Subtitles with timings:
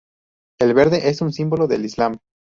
[0.59, 2.17] El verde es un símbolo del Islam.